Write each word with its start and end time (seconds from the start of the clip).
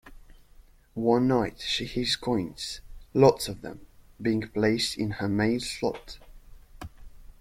One 0.95 1.27
night 1.27 1.59
she 1.59 1.85
hears 1.85 2.15
coins, 2.15 2.81
lots 3.13 3.47
of 3.47 3.61
them, 3.61 3.85
being 4.19 4.41
placed 4.47 4.97
in 4.97 5.11
her 5.11 5.27
mail 5.29 5.59
slot. 5.59 6.17